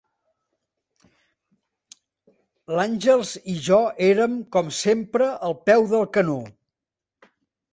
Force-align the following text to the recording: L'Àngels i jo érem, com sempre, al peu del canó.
L'Àngels 2.79 3.33
i 3.53 3.59
jo 3.67 3.79
érem, 4.07 4.41
com 4.57 4.73
sempre, 4.79 5.29
al 5.51 5.57
peu 5.69 5.87
del 5.93 6.09
canó. 6.19 6.39